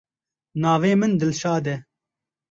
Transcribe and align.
Navê 0.61 0.93
min 0.99 1.13
Dilşad 1.19 1.65
e. 1.73 1.75